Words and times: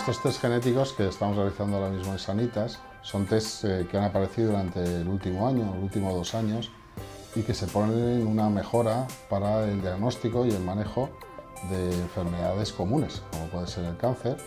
Estos 0.00 0.22
test 0.22 0.40
genéticos 0.40 0.94
que 0.94 1.06
estamos 1.06 1.36
realizando 1.36 1.76
ahora 1.76 1.90
mismo 1.90 2.12
en 2.12 2.18
Sanitas 2.18 2.78
son 3.02 3.26
test 3.26 3.64
eh, 3.66 3.86
que 3.88 3.98
han 3.98 4.04
aparecido 4.04 4.52
durante 4.52 4.82
el 4.82 5.06
último 5.06 5.46
año, 5.46 5.66
los 5.74 5.84
últimos 5.84 6.14
dos 6.14 6.34
años, 6.34 6.70
y 7.36 7.42
que 7.42 7.52
se 7.52 7.66
ponen 7.66 8.26
una 8.26 8.48
mejora 8.48 9.06
para 9.28 9.68
el 9.68 9.82
diagnóstico 9.82 10.46
y 10.46 10.52
el 10.52 10.62
manejo 10.62 11.10
de 11.68 11.92
enfermedades 11.92 12.72
comunes, 12.72 13.22
como 13.30 13.44
puede 13.48 13.66
ser 13.66 13.84
el 13.84 13.98
cáncer, 13.98 14.38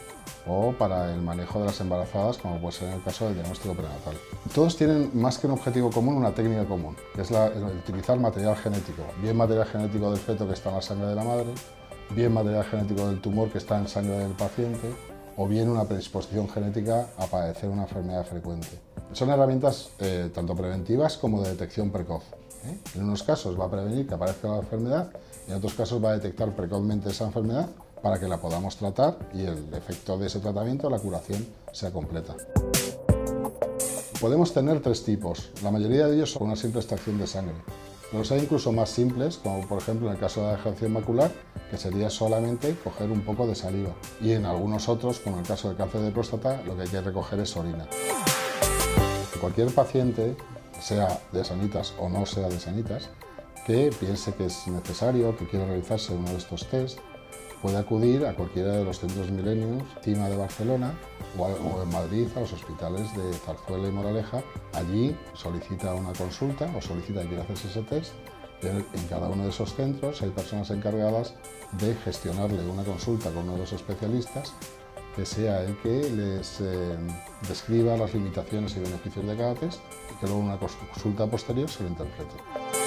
o 0.47 0.71
para 0.71 1.13
el 1.13 1.21
manejo 1.21 1.59
de 1.59 1.67
las 1.67 1.79
embarazadas, 1.79 2.39
como 2.39 2.59
puede 2.59 2.73
ser 2.73 2.87
en 2.87 2.95
el 2.95 3.03
caso 3.03 3.25
del 3.25 3.35
diagnóstico 3.35 3.75
prenatal. 3.75 4.17
Todos 4.55 4.75
tienen 4.75 5.11
más 5.13 5.37
que 5.37 5.45
un 5.45 5.53
objetivo 5.53 5.91
común, 5.91 6.15
una 6.15 6.33
técnica 6.33 6.65
común, 6.65 6.95
que 7.13 7.21
es 7.21 7.29
la, 7.29 7.45
el 7.45 7.63
utilizar 7.63 8.19
material 8.19 8.55
genético, 8.55 9.03
bien 9.21 9.37
material 9.37 9.67
genético 9.67 10.09
del 10.09 10.19
feto 10.19 10.47
que 10.47 10.53
está 10.53 10.69
en 10.69 10.75
la 10.77 10.81
sangre 10.81 11.07
de 11.09 11.15
la 11.15 11.23
madre, 11.23 11.53
bien 12.09 12.33
material 12.33 12.65
genético 12.65 13.07
del 13.07 13.21
tumor 13.21 13.51
que 13.51 13.59
está 13.59 13.77
en 13.77 13.87
sangre 13.87 14.17
del 14.17 14.31
paciente, 14.31 15.12
o 15.37 15.47
bien 15.47 15.69
una 15.69 15.85
predisposición 15.85 16.49
genética 16.49 17.07
a 17.17 17.27
padecer 17.27 17.69
una 17.69 17.83
enfermedad 17.83 18.25
frecuente. 18.25 18.67
Son 19.13 19.29
herramientas 19.29 19.89
eh, 19.99 20.29
tanto 20.33 20.55
preventivas 20.55 21.17
como 21.17 21.41
de 21.41 21.49
detección 21.49 21.91
precoz. 21.91 22.23
¿eh? 22.65 22.77
En 22.95 23.03
unos 23.03 23.23
casos 23.23 23.59
va 23.59 23.65
a 23.65 23.71
prevenir 23.71 24.07
que 24.07 24.13
aparezca 24.13 24.47
la 24.47 24.59
enfermedad 24.59 25.11
en 25.47 25.55
otros 25.55 25.73
casos 25.73 26.03
va 26.03 26.11
a 26.11 26.13
detectar 26.13 26.55
precozmente 26.55 27.09
esa 27.09 27.25
enfermedad 27.25 27.67
para 28.01 28.19
que 28.19 28.27
la 28.27 28.39
podamos 28.39 28.77
tratar 28.77 29.17
y 29.33 29.41
el 29.41 29.73
efecto 29.73 30.17
de 30.17 30.27
ese 30.27 30.39
tratamiento, 30.39 30.89
la 30.89 30.99
curación, 30.99 31.45
sea 31.71 31.91
completa. 31.91 32.35
Podemos 34.21 34.53
tener 34.53 34.81
tres 34.81 35.03
tipos, 35.03 35.51
la 35.61 35.71
mayoría 35.71 36.07
de 36.07 36.15
ellos 36.15 36.31
son 36.31 36.43
una 36.43 36.55
simple 36.55 36.79
extracción 36.79 37.17
de 37.17 37.27
sangre. 37.27 37.55
Los 38.13 38.31
hay 38.31 38.41
incluso 38.41 38.71
más 38.71 38.89
simples, 38.89 39.37
como 39.37 39.67
por 39.67 39.81
ejemplo 39.81 40.07
en 40.07 40.13
el 40.13 40.19
caso 40.19 40.41
de 40.41 40.47
la 40.47 40.51
degeneración 40.53 40.93
macular, 40.93 41.31
que 41.71 41.77
sería 41.77 42.11
solamente 42.11 42.75
coger 42.83 43.09
un 43.09 43.21
poco 43.21 43.47
de 43.47 43.55
saliva. 43.55 43.89
Y 44.21 44.33
en 44.33 44.45
algunos 44.45 44.87
otros, 44.87 45.19
como 45.19 45.37
en 45.37 45.41
el 45.41 45.47
caso 45.47 45.69
del 45.69 45.77
cáncer 45.77 46.01
de 46.01 46.11
próstata, 46.11 46.61
lo 46.63 46.75
que 46.75 46.83
hay 46.83 46.89
que 46.89 47.01
recoger 47.01 47.39
es 47.39 47.57
orina. 47.57 47.87
Cualquier 49.41 49.73
paciente, 49.73 50.37
sea 50.79 51.19
de 51.31 51.43
sanitas 51.43 51.95
o 51.97 52.07
no 52.07 52.25
sea 52.27 52.49
de 52.49 52.59
sanitas, 52.59 53.09
que 53.65 53.89
piense 53.99 54.33
que 54.35 54.45
es 54.45 54.67
necesario, 54.67 55.35
que 55.35 55.47
quiera 55.47 55.65
realizarse 55.65 56.13
uno 56.13 56.29
de 56.29 56.37
estos 56.37 56.67
test, 56.67 56.99
puede 57.63 57.77
acudir 57.77 58.25
a 58.25 58.35
cualquiera 58.35 58.73
de 58.73 58.83
los 58.83 58.99
centros 58.99 59.31
milenios, 59.31 59.83
CIMA 60.03 60.27
de 60.27 60.35
Barcelona 60.35 60.93
o 61.39 61.81
en 61.81 61.89
Madrid 61.89 62.27
a 62.35 62.41
los 62.41 62.51
hospitales 62.51 63.15
de 63.15 63.33
Zarzuela 63.33 63.87
y 63.87 63.91
Moraleja. 63.91 64.43
Allí 64.73 65.15
solicita 65.33 65.95
una 65.95 66.11
consulta 66.11 66.69
o 66.77 66.81
solicita 66.81 67.21
que 67.21 67.29
quiera 67.29 67.43
hacerse 67.43 67.69
ese 67.69 67.81
test. 67.83 68.11
En 68.61 69.07
cada 69.07 69.29
uno 69.29 69.43
de 69.43 69.49
esos 69.49 69.73
centros 69.73 70.21
hay 70.21 70.29
personas 70.29 70.69
encargadas 70.71 71.35
de 71.79 71.95
gestionarle 71.95 72.65
una 72.69 72.83
consulta 72.83 73.29
con 73.29 73.43
uno 73.43 73.53
de 73.53 73.59
los 73.59 73.73
especialistas 73.73 74.53
que 75.15 75.25
sea 75.25 75.63
el 75.63 75.77
que 75.77 76.09
les 76.09 76.59
eh, 76.59 76.97
describa 77.47 77.95
las 77.95 78.13
limitaciones 78.13 78.75
y 78.75 78.79
beneficios 78.79 79.25
de 79.25 79.37
cada 79.37 79.55
test 79.55 79.79
y 80.13 80.19
que 80.19 80.27
luego 80.27 80.41
una 80.41 80.57
consulta 80.57 81.27
posterior 81.27 81.69
se 81.69 81.83
lo 81.83 81.89
interprete. 81.89 82.82